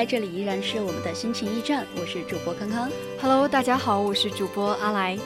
[0.00, 2.90] 回来，这里依然是我们的心情驿站，我是主播康康。
[3.20, 5.18] Hello，大家好，我是主播阿来。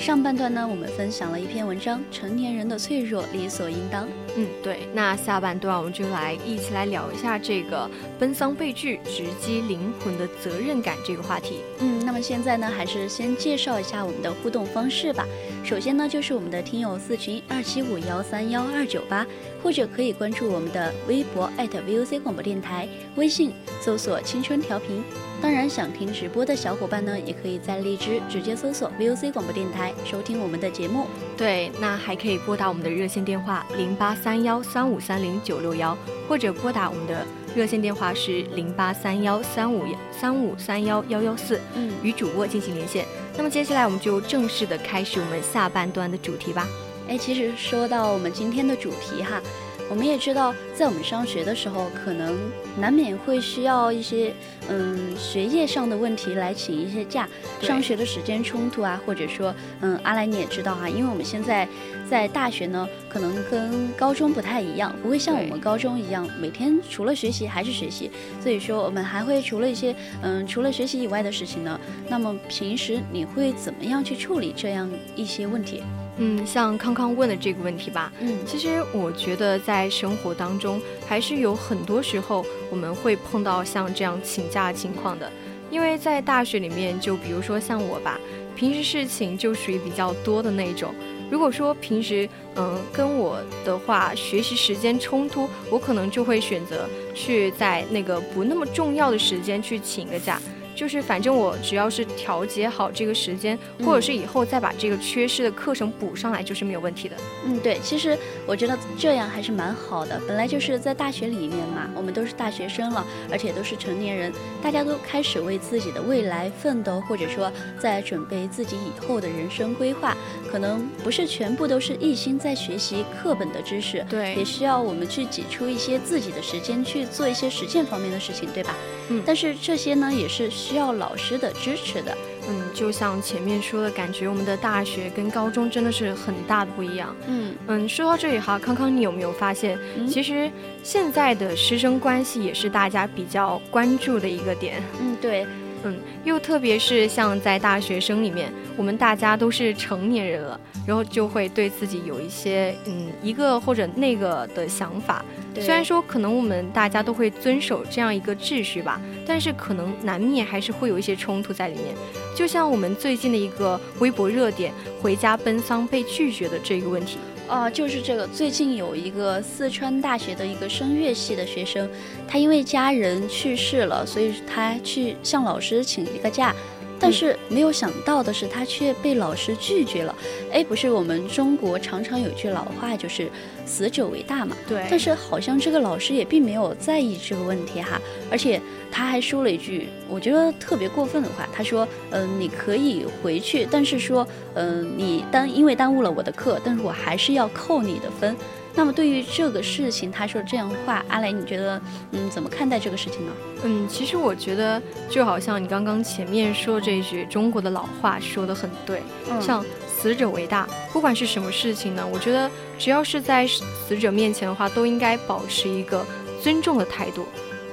[0.00, 4.04] 上半段呢，我们分享了一篇文章《成年人的脆弱理所应当》。
[4.36, 4.88] 嗯，对。
[4.92, 7.88] 那下半段我们就来一起来聊一下这个
[8.18, 11.60] 奔丧被拒、直击灵魂的责任感这个话题。
[11.78, 15.24] 嗯，那么现在呢，还是先介绍一下我们的互动方式吧。
[15.66, 19.26] 首先呢，就是我们的听友四群二七五幺三幺二九八。
[19.64, 25.02] 或者可以关注我们的微博 @VOC 广播电台，微信搜索“青春调频”。
[25.42, 31.06] 当然，想听直播的小伙伴呢，也可以在荔枝直接搜索 VOC 广播电台收听我们的节目。
[31.36, 43.04] 对，那还可以拨打我们的热线电话零八三幺三五三零九六幺，或者拨打我们的热线电话是零八三幺三五三五三幺幺幺四，嗯，与主播进行连线。
[43.36, 46.66] 那么接下来我们就正式的开始我们下半段的主题吧。
[47.08, 49.40] 哎，其实说到我们今天的主题哈，
[49.88, 52.36] 我们也知道，在我们上学的时候，可能
[52.76, 54.34] 难免会需要一些
[54.68, 57.28] 嗯学业上的问题来请一些假，
[57.60, 61.68] 上学的时间冲突啊，或者说嗯阿来你也知道哈，因为我们现在
[62.10, 68.10] 在大学呢，可能跟高中不太一样，不会像我们高中一样每天除了学习还是学习，
[68.42, 75.82] 所以说我们还会除了一些嗯除了学习以外的事情呢，那么平时你会怎么样去处理这样一些问题？
[76.18, 85.30] 嗯，像康康问的这个问题吧，嗯，其实我觉得在生活当中还是有很多时候我们会碰到像这样请假情况的，
[85.70, 88.18] 因为在大学里面，就比如说像我吧，
[88.54, 90.94] 平时事情就属于比较多的那种。
[91.28, 100.40] 如果说平时嗯跟我的话学习时间冲突，我可能就会选择去在那个不那么重要的时间去请个假。
[100.76, 107.16] 就是反正我只要是调节好这个时间，或者是以后再把这个缺失的课程补上来，就是没有问题的。
[107.46, 108.16] 嗯，对，其实
[108.46, 110.20] 我觉得这样还是蛮好的。
[110.28, 114.30] 本来就是在大学里面嘛，我们都是大学生了，而且都是成年人，
[114.62, 117.50] 大家都开始为自己的未来奋斗，或者说
[117.80, 120.14] 在准备自己以后的人生规划。
[120.52, 128.74] 可能不是全部都是一心在学习课本的知识，对，也需要我们去挤出一些自己的时间去做一些实践方面的事情，对吧？
[129.08, 132.16] 嗯，但是这些呢，也是需要老师的支持的。
[132.48, 137.14] 嗯，就像前面说的，感觉我们的大学跟高中真的是很大的不一样。
[137.26, 139.78] 嗯嗯，说到这里哈，康康，你有没有发现，
[140.08, 140.50] 其实
[140.82, 144.82] 现在的师生关系也是大家比较关注的一个点？
[145.00, 145.46] 嗯，对。
[145.84, 155.24] 嗯，又特别是像在大学生里面，我们大家都是成年人了，然后就会对自己有一些嗯一个或者那个的想法。
[155.60, 161.94] 虽然说可能我们大家都会遵守这样一个秩序吧，但是可能难免还是会有一些冲突在里面。
[162.34, 167.18] 就像我们最近的一个微博热点“回家奔丧被拒绝”的这个问题。
[167.48, 168.26] 哦，就是这个。
[168.26, 171.88] 最近有一个四川大学的一个声乐系的学生，
[172.26, 176.52] 他因为家人去世了，所以他去向老师请一个假。
[176.98, 180.14] 但是没有想到的是，他却被老师拒绝了。
[180.50, 183.30] 哎，不是我们中国常常有句老话，就是
[183.66, 184.56] “死者为大”嘛。
[184.68, 184.86] 对。
[184.90, 188.00] 但是好像这个老师也并没有在意这个问题哈，
[188.30, 188.60] 而且
[188.90, 198.34] 他还说了一句我觉得特别过分的话，他说：“嗯，你可以回去，但是说，嗯，你耽因为耽误了我的课，但是我还是要扣你的分。”
[198.76, 201.80] 那么对于这个事情，他说这样的话，阿雷，你觉得
[202.12, 203.32] 嗯怎么看待这个事情呢？
[203.64, 209.00] 嗯，其实我觉得就好像你刚刚前面说这句中国的老话说的很对，
[209.40, 216.04] 像死者为大，不管是什么事情呢，我觉得只要是在死者面前的话，都应该保持一个
[216.42, 217.26] 尊重的态度。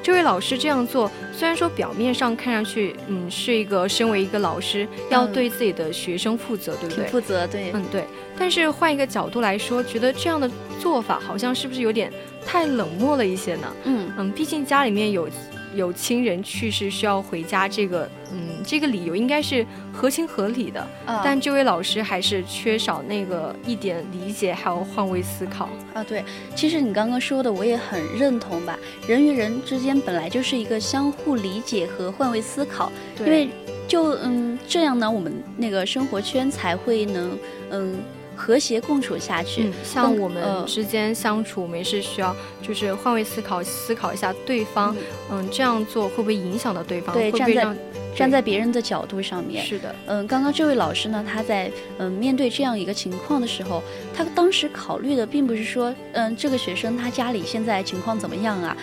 [0.03, 7.05] 这位老师这样做，虽然说表面上看上去，嗯，是一个身为一个老师要对自己的学生负责，对不对？
[7.07, 8.03] 负责，对，嗯，对。
[8.37, 12.11] 但是换一个角度来说，觉得这样的做法好像是不是有点
[12.45, 13.73] 太冷漠了一些呢？
[13.85, 15.29] 嗯嗯，毕竟家里面有。
[15.75, 20.85] 有亲人去世需要回家，这个嗯，这个理由应该是合情合理的。
[21.23, 26.03] 但这位老师还是缺少那个一点理解，还有换位思考啊。
[26.03, 26.23] 对，
[26.55, 28.77] 其实你刚刚说的我也很认同吧。
[29.07, 33.49] 人与人之间本来就是一个相互理解和换位思考，因为
[33.87, 37.37] 就嗯这样呢，我们那个生活圈才会能
[37.71, 37.97] 嗯。
[38.43, 44.93] 和谐共处下去，像我们之间相处，我们也是需要就是换位思考，思考一下对方，
[45.31, 47.15] 嗯，这样做会不会影响到对方？
[47.15, 47.77] 对，站在
[48.13, 53.81] 站在别人的角度上面，是的，嗯，刚刚这位老师呢，他在嗯面对这样一个情况的时候，
[54.13, 58.75] 他当时考虑的并不是说，嗯，这个学生他家里现在情况怎么样啊？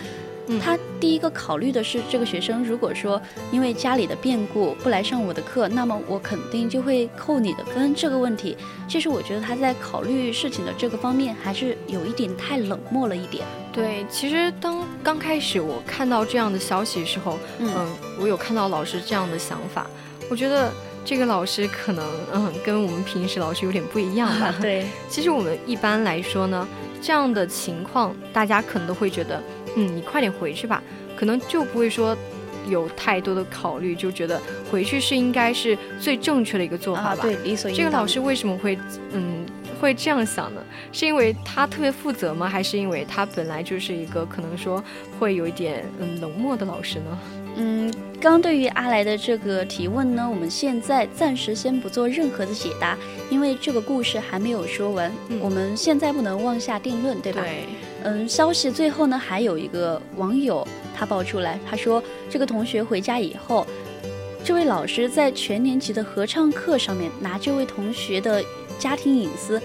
[0.58, 3.20] 他第一个考虑的是，这个学生如果说
[3.52, 7.94] 因为家里的变故不来上我的课，那么我肯定就会扣你的分。
[7.94, 8.56] 这个问题，
[8.88, 13.44] 其实我觉得他在考虑事情的这个方面还是有一点太冷漠了一点。
[13.72, 17.86] 对，其实当刚开始我看到这样的消息的时候，嗯，
[18.18, 19.86] 我有看到老师这样的想法，
[20.30, 20.72] 我觉得
[21.04, 24.54] 这个老师可能嗯跟我们平时老师有点不一样吧。
[24.60, 26.66] 对，其实我们一般来说呢，
[27.00, 29.42] 这样的情况大家可能都会觉得。
[29.76, 30.82] 嗯，你快点回去吧，
[31.16, 32.16] 可能就不会说
[32.68, 34.40] 有太多的考虑，就觉得
[34.70, 37.22] 回去是应该是最正确的一个做法吧。
[37.22, 37.84] 对，理所应当。
[37.84, 38.78] 这个老师为什么会
[39.12, 39.44] 嗯
[39.80, 40.62] 会这样想呢？
[40.92, 42.48] 是因为他特别负责吗？
[42.48, 44.82] 还是因为他本来就是一个可能说
[45.18, 47.18] 会有一点嗯冷漠的老师呢？
[47.56, 52.96] 嗯，刚对于阿来的这个提问呢，我们现在暂时先不做任何的解答，
[53.28, 57.42] 因为这个故事还没有说完，我们现在不能妄下定论，对吧？
[57.42, 57.64] 对。
[58.02, 60.66] 嗯，消息最后呢，还有一个网友
[60.96, 63.66] 他爆出来，他说这个同学回家以后，
[64.42, 68.42] 这位老师在全年级的合唱课上面拿这位同学的
[68.78, 69.60] 家庭隐私，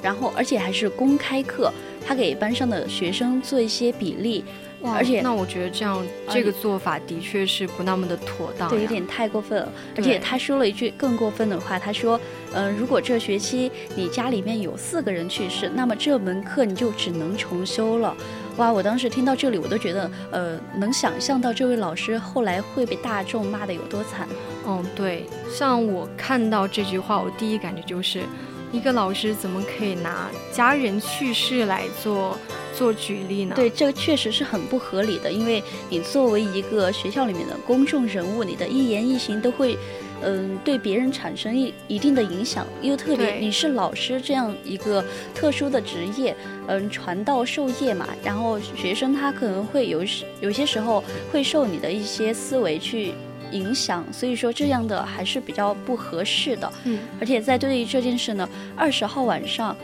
[0.00, 1.72] 然后而且还是公开课，
[2.06, 4.44] 他给班上的学生做一些比例。
[4.82, 9.72] 而且，那我觉得这样这个做法的确是不那么的妥当，对，有点太过分了。
[9.96, 12.18] 而且他说了一句更过分的话，他说
[12.54, 18.16] ：“嗯，如果这学期你家里面有四个人去世，那么这门课你就只能重修了。”
[18.56, 24.28] 哇，我当时听到这里，我都觉得，呃，能想象到这位老师后来会被大众骂的有多惨。
[24.66, 28.22] 嗯，对，像我看到这句话，我第一感觉就是。
[28.72, 32.38] 一个老师怎么可以拿家人去世来做
[32.72, 33.54] 做举例呢？
[33.56, 35.30] 对，这个确实是很不合理的。
[35.30, 39.76] 因为你作为一个学校里面的公众人物，你的一言一行都会，
[40.22, 42.64] 嗯，对别人产生一一定的影响。
[42.80, 46.34] 又特别你是老师这样一个特殊的职业，
[46.68, 51.02] 嗯，传道授业嘛，然后学生他可能会有时有些时候
[51.32, 53.14] 会受你的一些思维去。
[53.50, 56.72] 影响，所以说这样的还是比较不合适的。
[56.84, 59.76] 嗯，而且在对于这件事呢，二十号晚上，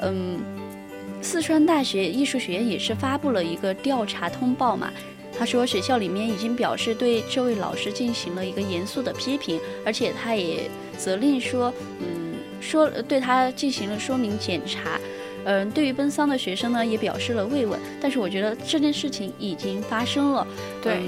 [0.00, 0.38] 嗯，
[1.20, 4.90] 四川大学艺术学院也是发布了一个调查通报嘛。
[5.38, 10.68] 他说学校里面已经表示对这位老师进行了一个严肃的批评，而且他也
[10.98, 14.98] 责令说，嗯，说对他进行了说明检查。
[15.44, 17.78] 嗯，对于奔丧的学生呢，也表示了慰问。
[18.00, 20.46] 但是我觉得这件事情已经发生了，
[20.82, 21.00] 对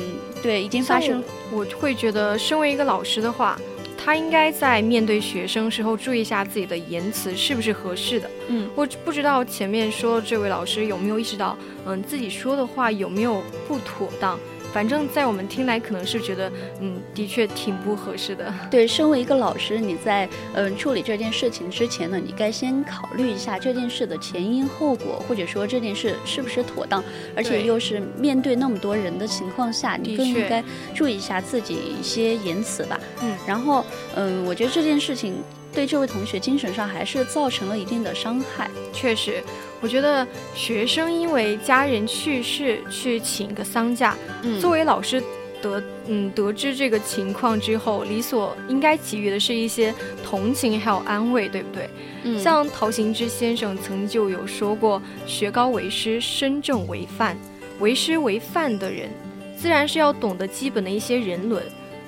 [0.42, 1.22] 对，已经发生。
[1.50, 3.58] 我会觉得，身为一个老师的话，
[3.96, 8.30] 他应该在面对学生时候注意一下自己的言辞是不是合适的。
[8.48, 11.56] 嗯，我不知道前面说这位老师有没有意识到，
[11.86, 14.38] 嗯，自己说的话有没有不妥当。
[14.72, 16.50] 反正，在我们听来，可能是觉得，
[16.80, 18.52] 嗯，的确挺不合适的。
[18.70, 27.04] 对，身为一个老师，你在嗯处理这件事情之前呢，你该先考虑一下这件事的前因后果，或者说这件事是不是妥当，
[27.36, 30.64] 而且又是面对那么多人的情况下，你更应该
[30.94, 32.98] 注意一下自己一些言辞吧。
[33.22, 35.34] 嗯，然后，嗯，我觉得这件事情
[35.72, 38.70] 对这位同学精神上还是造成了一定的伤害。
[38.92, 39.42] 确实。
[39.80, 40.24] 我觉得
[40.54, 44.16] 学生因为家人去世去请个丧假，
[44.60, 45.20] 作为老师
[45.60, 49.92] 得嗯得知这个情况之后，理所应该给予的是一些
[50.24, 51.90] 同情还有安慰，对不对？
[52.22, 57.36] 嗯，像陶行知先生曾就有说过：“学高为师，身正为范。
[57.80, 59.10] 为师为范的人，
[59.56, 61.60] 自然是要懂得基本的一些人伦。”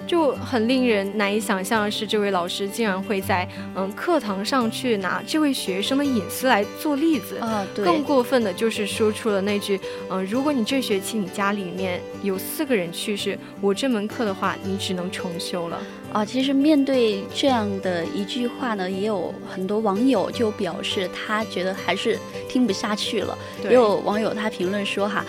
[0.06, 7.66] 就很令人难以想象的是，这位老师竟然会在嗯课堂上去拿这位学生的隐私来做例子啊！
[7.74, 9.80] 对，更过分的就是说出了那句
[10.10, 15.80] 嗯，如果你这学期你家里面有四个人去世，我这门课的话，你只能重修了
[16.12, 16.24] 啊！
[16.24, 22.18] 其实面对这样的一句话呢，也有很多网友就表示他觉得还是
[22.48, 23.36] 听不下去了。
[23.62, 25.24] 也有网友他评论说哈。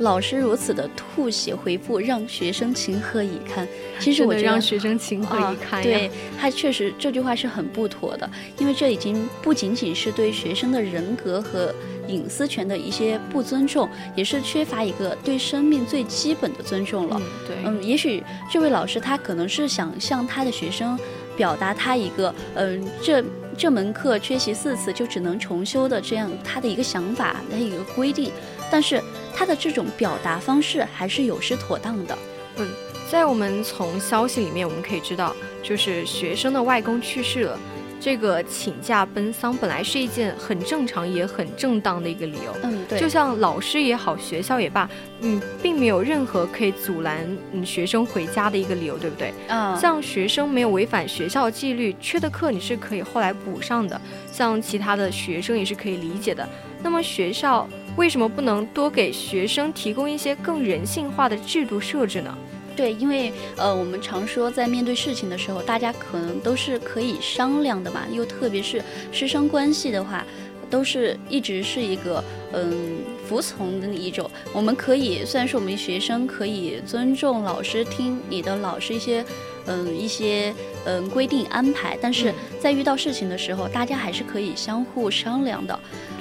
[0.00, 3.66] 老师如此的吐血回复，让学生情何以堪？
[4.00, 11.72] 其实我觉得让学生情何以堪对他确实这句话是很不妥的，因为这已经不仅仅是对学生的人格和
[12.08, 17.20] 隐私权的一些不尊重，也是缺乏一个对生命最基本的尊重了。
[17.46, 20.98] 对，嗯，也许这位老师他可能是想向他的学生
[21.36, 23.24] 表达他一个，嗯，这
[23.56, 28.32] 这门课缺席四次就只能重修的这样他的一个想法，他一个规定。
[28.70, 29.00] 但是
[29.34, 32.16] 他的这种表达方式还是有失妥当的。
[32.56, 32.68] 嗯，
[33.10, 37.58] 在我们从消息里面我们可以知道，就是学生的外公去世了，
[38.00, 42.54] 这个请假奔丧本来是一件很正常也很正当的一个理由。
[42.62, 43.00] 嗯，对。
[43.00, 44.88] 就像老师也好，学校也罢，
[45.20, 49.34] 嗯，并没有任何可以阻拦你学生回家的一个理由，对不对？
[49.48, 49.76] 嗯。
[49.76, 54.00] 像学生没有违反学校纪律，缺的课你是可以后来补上的。
[54.30, 56.48] 像其他的学生也是可以理解的。
[56.82, 57.68] 那么学校。
[57.96, 62.36] 为什么不能多给学生提供一些更人性化的制度设置呢？
[62.76, 68.02] 对，因为呃，我们常说在面对事情的时候，大家可能都是可以商量的嘛。
[68.10, 68.82] 又特别是
[69.12, 70.26] 师生关系的话，
[70.68, 72.22] 都是一直是一个
[72.52, 74.28] 嗯服从的一种。
[74.52, 79.24] 我们可以虽然说我们学生可以尊重老师，听你的老师一些。
[79.66, 80.54] 嗯，一些
[80.84, 85.78] 嗯规定安排，但是在遇到事情的时候，大家还是可以相互商量的。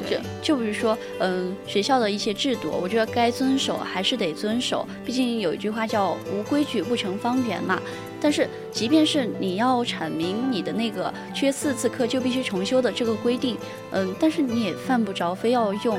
[0.10, 4.86] 就就比如说，嗯，学校的一些制度，我觉得该遵守还是得遵守。
[5.06, 7.82] 毕竟有一句话叫“无规矩不成方圆”嘛。
[8.20, 13.58] 但是，即便是你要阐明你的那个缺四次课就必须重修的这个规定，
[13.92, 15.98] 嗯，但是你也犯不着非要用。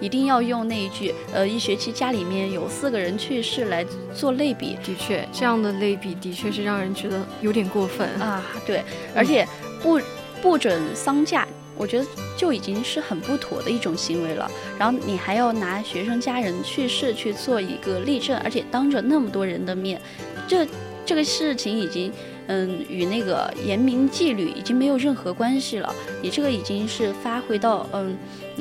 [0.00, 4.76] 一定要用那一句，呃，一学期家里面有四个人去世来做类比。
[4.84, 8.44] 的确，这样的类比的确是让人觉得有点过分啊。
[8.66, 8.82] 对，
[9.14, 9.46] 而且
[9.82, 10.00] 不
[10.40, 14.50] 不准丧假，我觉得就已经是很不妥的一种行为了。
[14.78, 20.00] 然后你还要拿学生家人去世去做一个例证，而且当着那么多人的面，
[20.46, 20.66] 这
[21.04, 22.12] 这个事情已经。
[22.48, 25.94] 嗯，与那个严明纪律已经没有任何关系了。
[26.20, 28.16] 你这个已经是发挥到嗯，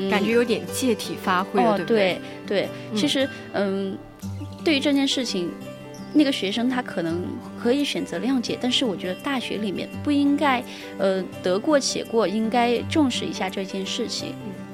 [0.10, 2.22] 感觉有点借题发挥了，对不对？
[2.46, 3.98] 对对，其实嗯，
[4.64, 5.50] 对于这件事情，
[6.14, 7.22] 那个学生他可能
[7.62, 10.64] 可以选择谅解，但是我觉得大学里面不应该
[10.98, 14.30] 呃得过且过，应该重视一下这件事情。
[14.30, 14.67] 既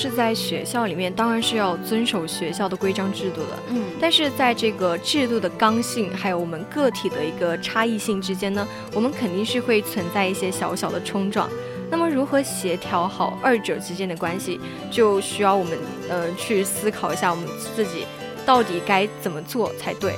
[0.00, 3.58] 是在学校里面，当然是要遵守学校的规章制度的。
[3.68, 11.46] 嗯，但是在这个制度的刚性，还有我们个体的一个差异性之间呢，我们肯定是会存在一些小小的冲撞。
[11.90, 14.58] 那么，如何协调好二者之间的关系，
[14.90, 15.76] 就需要我们
[16.08, 18.06] 呃去思考一下，我们自己
[18.46, 20.14] 到底该怎么做才对。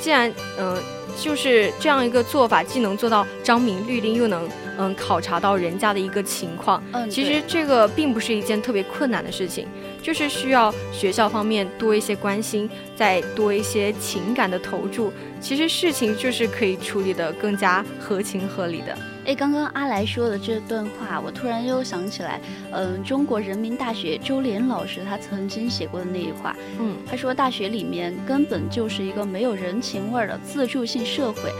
[0.00, 0.76] 既然嗯。
[1.20, 4.48] 就是这样一个做法，既能做到张明律令，又能
[4.80, 6.82] 嗯考察到人家的一个情况。
[6.92, 9.68] 嗯，其实这个并不是一件特别困难的事情，
[10.02, 15.12] 就是需要学校方面多一些关心，再多一些情感的投注。
[15.38, 18.96] 其实事情就是可以处理的更加合情合理的。
[19.26, 22.40] 哎，刚刚阿来说的这段话，我突然又想起来，
[22.72, 31.52] 嗯，中国人民大学周濂老师他曾经写过的那一话，嗯，他说大学里面根本就是一个没有人情味儿的自助性社会，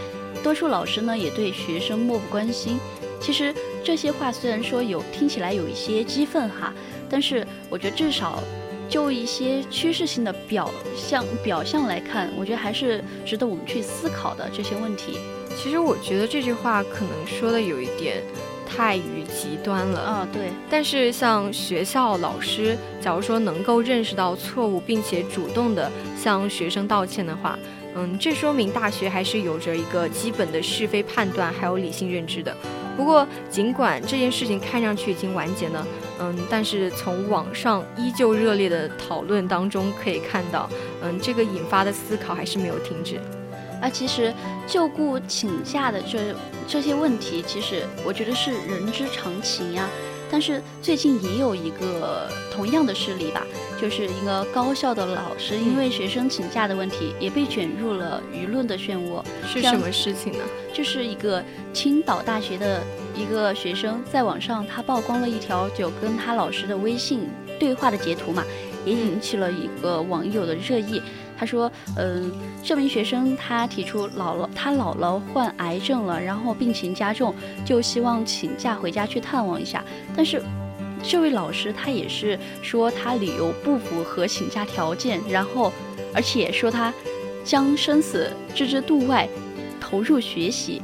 [0.43, 2.79] 多数老师呢也对学生漠不关心。
[3.21, 6.73] 其实这些话虽然说有听起来有一些激愤哈，
[7.09, 8.41] 但是我觉得至少
[8.89, 15.17] 就一些趋势性的表象表象来看，我觉得还是值得我们去思考的这些问题。
[15.55, 18.23] 其实我觉得这句话可能说的有一点
[18.65, 20.49] 太于极端了啊，对。
[20.69, 27.59] 但是像学校老师，假如说能够认识到错误，并且主动的向学生道歉的话，
[27.95, 32.55] 嗯，这说明大学还是有着一个基本的是非判断，还有理性认知的。
[32.95, 35.85] 不过，尽管这件事情看上去已经完结呢，
[36.19, 40.69] 嗯，但是从网上依旧热烈的讨论当中可以看到，
[41.01, 43.19] 嗯，这个引发的思考还是没有停止。
[43.81, 44.31] 啊，其实
[44.67, 46.35] 就雇请假的这
[46.67, 49.87] 这些问题，其实我觉得是人之常情呀。
[50.31, 53.45] 但是最近也有一个同样的事例吧，
[53.79, 59.21] 就是一个高校的老师因为学生请假的问题，也被卷入了舆论的漩涡。
[59.45, 60.39] 是什么事情呢？
[60.73, 62.81] 就是一个青岛大学的
[63.13, 68.41] 一个学生在网上他曝光了一条就跟他老师的微信对话的截图嘛，
[68.85, 71.01] 也引起了一个网友的热议。
[71.41, 72.31] 他说：“嗯，
[72.63, 77.33] 这名学生他提出姥姥他姥姥患癌症了，然后病情加重，
[77.65, 79.83] 就希望请假回家去探望一下。
[80.15, 80.39] 但是，
[81.01, 85.73] 这位老师他也是说他理由不符合请假条件，然后
[86.13, 86.93] 而且说他
[87.43, 89.27] 将生死置之度外，
[89.79, 90.79] 投入学习。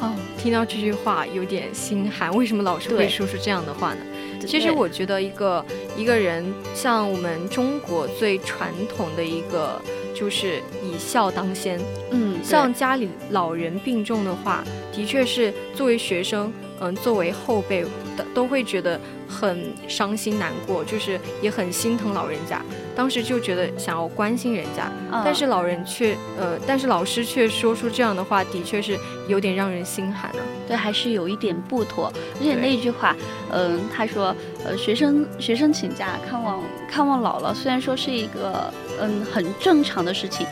[0.00, 2.34] 哦，听到这句话有点心寒。
[2.34, 4.00] 为什么老师会说出这样的话呢？”
[4.46, 5.64] 其实我觉得，一个
[5.96, 6.44] 一个人
[6.74, 9.80] 像我们中国最传统的一个，
[10.14, 11.80] 就是以孝当先。
[12.10, 17.82] 嗯，像家里老人病重的话，的确是作为学生，嗯，作为后辈
[18.16, 19.00] 的都会觉得。
[19.32, 22.62] 很伤心难过，就是也很心疼老人家。
[22.94, 24.90] 当时就觉得想要关心人家，
[25.24, 30.38] 但是老人却呃，但是老师却说出这样的话，的确是有点让人心寒啊。
[30.66, 32.12] 对，还是有一点不妥。
[32.38, 33.16] 而且那句话，
[33.50, 34.34] 嗯，他说，
[34.64, 40.46] 呃，学生学生请假看望看望姥姥，虽然说是一个嗯很正常的事情，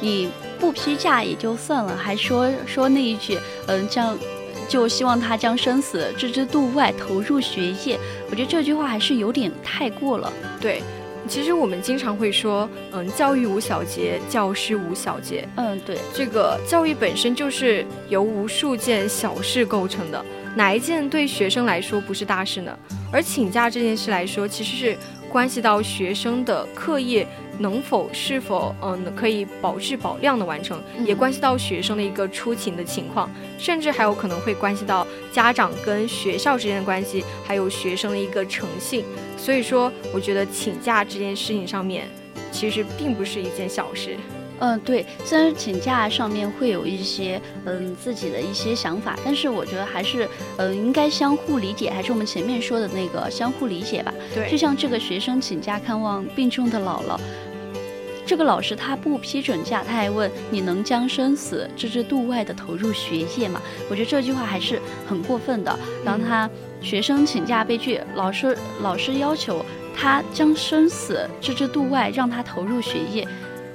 [0.00, 4.16] 你不批假也就算了，还说说那一句，嗯，这样。
[4.68, 7.98] 就希望他将生死置之度外，投入学业。
[8.30, 10.32] 我觉得这句话还是有点太过了。
[10.62, 10.82] 对，
[11.28, 15.48] 其实我们经常会说，嗯，教育无小节，教师无小节。
[15.56, 20.24] 嗯，对，这个教育本身就是由无数件小事构成的，
[20.56, 22.76] 哪一件对学生来说不是大事呢？
[23.12, 24.96] 而请假这件事来说，其实是
[25.30, 27.26] 关系到学生的课业。
[27.58, 39.04] 能否是否嗯可以保质保量的完成，也关系到学生的一个出勤的情况，甚至还有可能会关系到家长跟学校之间的关系，还有学生的一个诚信。
[39.42, 42.06] 所以说，我觉得请假这件事情上面，
[42.52, 44.16] 其实并不是一件小事。
[44.60, 54.14] 嗯，对，虽然请假上面会有一些嗯自己的一些想法，但是我觉得还是嗯应该相互理解，还是我们前面说的那个相互理解吧。
[54.32, 57.18] 对，就像这个学生请假看望病重的姥姥。
[58.24, 63.60] 这个老师他不批准假，他还问你能将生死置之度外的投入学业吗？
[63.90, 65.78] 我觉得这句话还是很过分的。
[66.04, 66.48] 然后他
[66.80, 69.64] 学生请假被拒，老师老师要求
[69.94, 73.26] 他将生死置之度外，让他投入学业。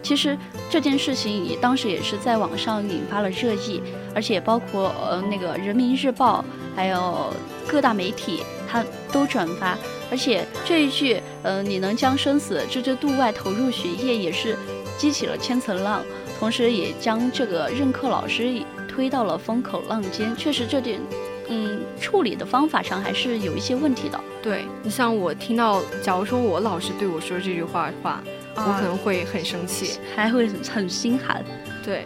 [0.02, 0.38] 其实
[0.70, 3.82] 这件事情也当时也是在网上引发了热议，
[4.16, 7.34] 而且包括呃那个人民日报还有
[7.68, 9.78] 各大媒体他都转发。
[10.10, 14.56] 而且这一句，呃，你能将生死置之度外，投入学业，也是
[14.98, 16.02] 激起了千层浪，
[16.40, 20.36] 同时也将这个任课老师推到了风口浪尖。
[20.36, 21.02] 确实，这点，
[21.50, 24.20] 嗯，处理的方法上还是有一些问题的。
[24.42, 28.24] 对你像我听到，假如说我老师对我说这句话的话，
[28.56, 31.44] 我可能会很生气，还会很心寒。
[31.84, 32.06] 对，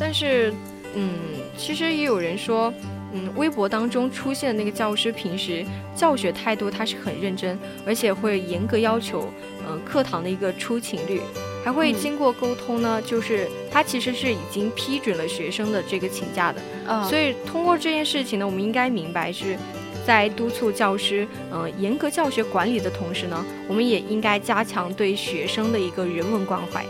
[0.00, 0.54] 但是，
[0.94, 1.10] 嗯，
[1.58, 2.72] 其实也有人说。
[3.16, 9.28] 嗯，微博当中出现的那个教师，平时教学态度他是很认真，而且会严格要求，
[9.66, 11.22] 嗯，课堂的一个出勤率，
[11.64, 16.60] 还会经过沟通呢，就是他其实是已经批准了学生的这个请假的。
[16.86, 19.56] 嗯，所以通过这件事情呢，我们应该明白是
[20.06, 26.84] 在督促教师，嗯，严格教学管理的同时呢，我们也应该加强对学生的一个人文关怀。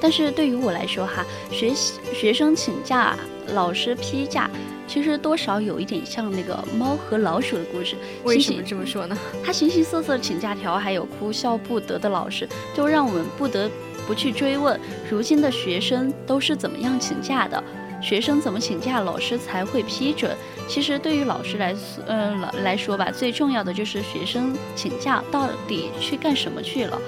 [0.00, 3.16] 但是对于我来说哈，学习学生请假，
[3.54, 4.48] 老师批假。
[4.88, 7.94] 其实多少有一点像那个猫和老鼠的故事。
[8.24, 9.16] 为什么这么说呢？
[9.44, 13.70] 他形形色色的请假条，还有哭笑不得的老师，就让我们不得
[14.06, 17.62] 不去追问：如今的学生都是怎么样请假的？
[18.00, 20.34] 学生怎么请假，老师才会批准？
[20.68, 21.74] 其实对于老师来，
[22.06, 26.98] 嗯，来说吧，最重要的就是学生请假到底去干什么去了。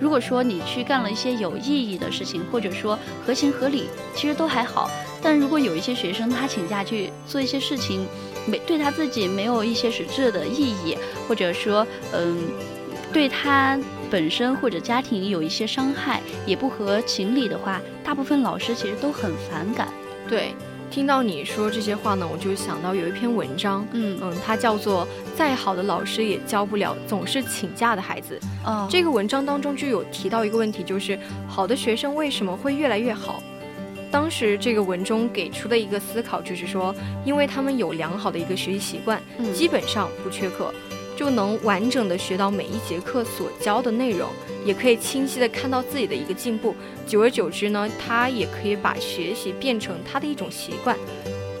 [0.00, 4.90] 如果说你去干了一些有意义的事情，或者说合情合理，其实都还好。
[5.22, 8.04] 但如果有一些学生他请假去做一些事情，
[8.46, 12.36] 没对他自己没有一些实质的意义，或者说嗯，
[13.12, 13.78] 对他
[14.10, 19.88] 本身或者家庭有一些伤害，也不合情理的话，大部分老师其实都很反感。
[20.28, 20.54] 对，
[20.90, 25.06] 听到你说这些话呢，我就想到有一篇文章，嗯嗯，它叫做
[25.36, 28.38] 《再好的老师也教不了总是请假的孩子》。
[28.68, 33.42] 哦，这个文章当中就有提到一个问题，就是好的学生为什么会越来越好？
[34.12, 36.94] 当时这个文中给出的一个思考就是说，
[37.24, 39.20] 因为他们有良好的一个学习习惯，
[39.54, 40.72] 基本上不缺课，
[41.16, 44.28] 就能完整的学到每一节课所教的内容，
[44.66, 46.76] 也可以清晰的看到自己的一个进步。
[47.06, 50.94] 久而久之呢，他也可以把学习变成他的一种习惯。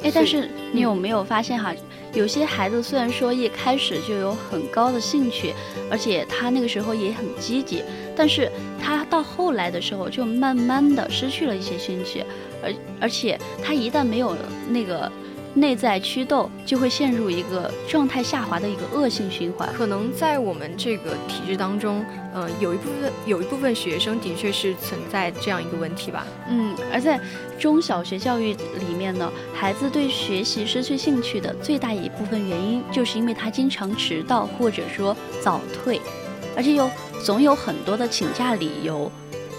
[0.04, 1.72] 哎，但是你有没有发现哈，
[2.12, 5.54] 有些孩子虽然说一开始就有很高的兴趣，
[5.90, 7.82] 而且他那个时候也很积极，
[8.14, 9.01] 但是他到
[9.36, 12.24] 后来的时候就慢慢的失去了一些兴趣，
[12.62, 14.36] 而而且他一旦没有
[14.68, 15.10] 那个。
[15.54, 19.68] 内在祛痘就会陷入一个状态下滑的一个恶性循环。
[19.74, 26.26] 可能在我们这个体制当中，呃，有一部分有一部分学生的确是存在这样一个问题吧。
[26.48, 27.20] 嗯，而在
[27.58, 36.00] 中小学教育里面呢，孩子对学习失去兴趣的最大一部分原因，就是因为他经常迟到或者说早退，
[36.56, 36.90] 而且有
[37.22, 39.12] 总有很多的请假理由。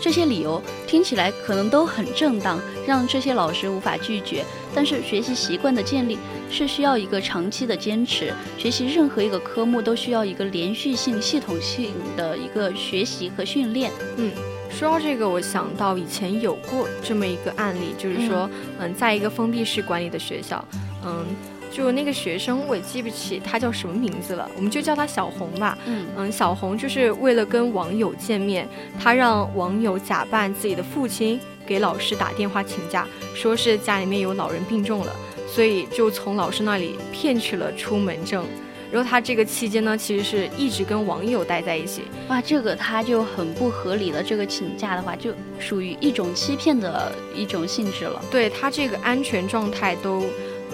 [0.04, 4.44] 这些理由听起来可能都很正当，让这些老师无法拒绝。
[4.76, 6.18] 但是学习习惯的建立
[6.52, 13.94] 是需要一个长期的坚持，学习任何一个科目都需要一个连续性、系统性的一个学习和训练。
[14.18, 14.30] 嗯，
[14.70, 20.66] 说到这个，我想到以前有过这么一个案例，就是说，嗯，在一个封闭式管理的学校，
[21.06, 21.26] 嗯。
[21.74, 25.76] 就那个学生，我也记不起他叫什么名字了，我们就叫他小红吧。
[25.86, 35.16] 嗯嗯，小红就是为了跟网友见面，他让网友假扮自己的父亲给老师打电话请假，说是家里面有老人病重了，
[35.48, 38.46] 所以就从老师那里骗取了出门证。
[38.92, 42.04] 然后他这个期间呢，其实是一直跟网友待在一起。
[42.30, 44.22] 哇，这个他就很不合理了。
[44.22, 48.22] 这个请假的话，就属于一种欺骗的一种性质了。
[48.30, 50.24] 对他这个安全状态都。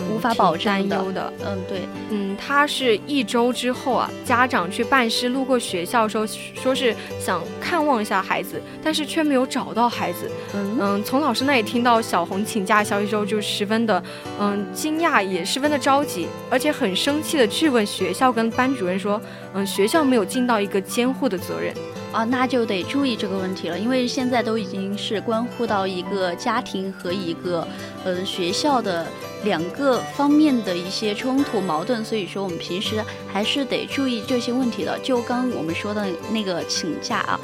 [0.09, 6.25] 无法保证的，嗯，对，嗯，他是一周之后啊，家长去办事路过学校的时候，
[6.55, 10.29] 说是想看望一下孩子，但是却没有找到孩子。
[10.53, 14.01] 嗯，从老师那里听到小红请假消息之后，就十分的，
[14.39, 19.21] 嗯，惊讶，也十分的着急，而且很生气的质问学校跟班主任说，
[19.53, 21.73] 嗯，学校没有尽到一个监护的责任。
[22.11, 27.67] 啊，那就得注意这个问题了，因为现在都已经是关乎到一个家庭和一个，
[28.03, 29.05] 呃，学校的
[29.43, 32.99] 两个方面的一些冲突矛盾，所以说我们平时
[33.31, 34.97] 还是得注意这些问题的。
[35.03, 37.39] 就刚我们说的那个请假啊，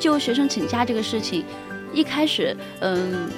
[0.00, 1.44] 就学生请假这个事情，
[1.92, 3.30] 一开始，嗯，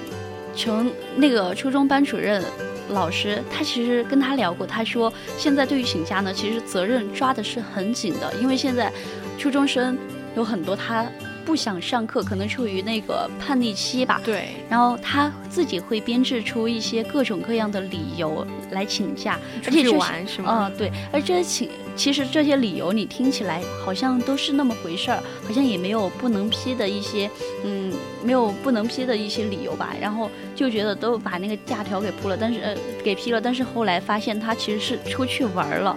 [0.57, 2.43] 从那个初中班主任
[2.89, 8.91] 老师，他其实跟他聊过，他说现在对于请假呢，其实责任抓的是很紧的，因为现在
[9.37, 9.99] 初中生。
[10.37, 11.07] 有很多他
[11.45, 14.21] 不想上课，可能处于那个叛逆期吧。
[14.25, 20.53] 对，然后他自己会编制出一些各种各样的理由来请假，而且玩是吗？
[20.53, 20.93] 啊，对。
[21.13, 27.29] 而这些请，其实这些理由你听起来好像都是那么回事儿，好像也没有不能批的一些，
[27.65, 29.95] 嗯，没有不能批的一些理由吧。
[30.01, 35.97] 然后就觉得都把那个假条给铺了，但是呃给批了，但是后来发现他其实是出去玩了。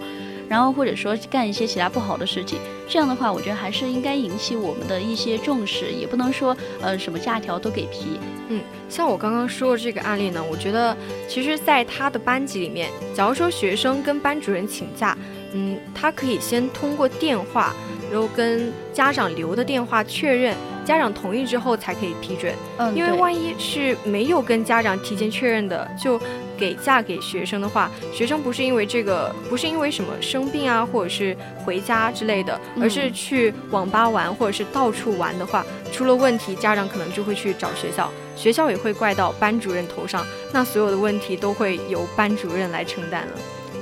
[0.50, 8.20] 然后或者说干一些其他不好的事情，这样的话，我觉得还是应该引起我们的一些重视，也不能说呃什么假条都给批。
[8.50, 10.96] 嗯，像我刚刚说的这个案例呢，我觉得
[11.28, 15.18] 其实在他的班级里面，假如说学生跟班主任请假，
[15.54, 17.74] 嗯，他可以先通过电话，
[18.12, 22.54] 然后跟家长留的电话确认，家长同意之后才可以批准。
[22.78, 26.20] 嗯，因为万一是没有跟家长提前确认的，就。
[26.58, 31.36] 给嫁给学生的话，学生不是因为这个，不是因为什么生病啊，或者是
[31.66, 43.34] 回家之类的，而是去网吧玩或者是到处玩的话，出了问题，家长可能就会去找学校，学校也会怪到班主任头上，那所有的问题都会由班主任来承担了。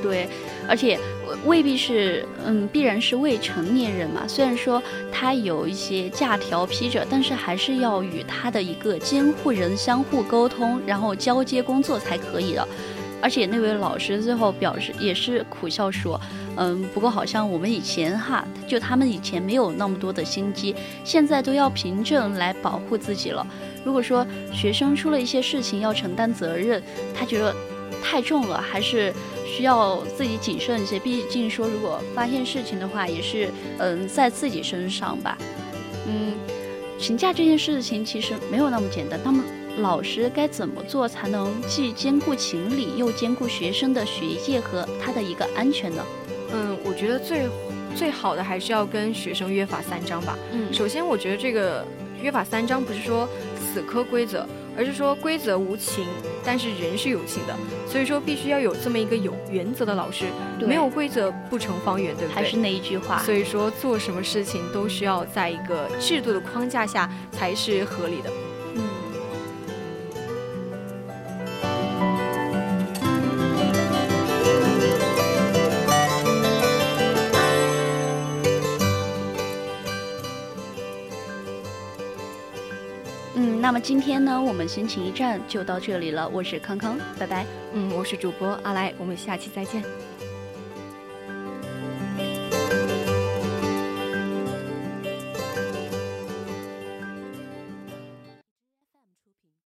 [0.02, 0.28] 对，
[0.68, 1.00] 而且。
[1.46, 4.28] 未必是，嗯，必然是未成年人嘛。
[4.28, 12.68] 虽然说他有一些假条批着，但是还是要与他的一个监护人相互沟通，然后交接工作才可以的。
[13.22, 16.20] 而且那位老师最后表示也是苦笑说，
[16.56, 23.46] 嗯，不过好像我们以前哈，就他们以前没有那么多的心机，现在都要凭证来保护自己了。
[23.84, 26.82] 如果说学生出了一些事情要承担责任，
[27.14, 27.56] 他觉得
[28.04, 29.14] 太重了，还是。
[29.52, 35.38] 需要自己谨慎一些，毕竟说如果发现事情的话，也是嗯在自己身上吧。
[36.08, 36.34] 嗯，
[36.98, 39.20] 请假这件事情其实没有那么简单。
[39.24, 39.44] 那么
[39.80, 46.04] 老师该怎么做才能既兼顾情理，又兼顾学生的学业和他的一个安全呢？
[46.54, 47.48] 嗯，我觉得最
[47.94, 50.38] 最好的还是要跟学生约法三章吧。
[50.54, 51.86] 嗯，首先我觉得这个
[52.22, 53.28] 约法三章不是说
[53.60, 54.48] 死磕规则。
[54.78, 56.06] 而是说规则无情，
[56.46, 57.56] 但是人是有情的，
[57.88, 60.26] 所以说必须要有这么一个有原则的老师。
[60.60, 62.36] 没有规则不成方圆，对不对？
[62.36, 63.18] 还是那一句话。
[63.20, 68.30] 所以说做什么事情都需要在一个制度的框架下才是合理的。
[83.82, 86.30] 今天呢，我们心情驿站就到这里了。
[86.30, 87.46] 我是康康，拜拜。
[87.74, 89.84] 嗯，我是主播阿来，我们下期再见。